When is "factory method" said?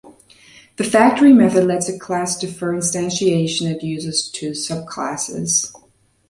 0.83-1.67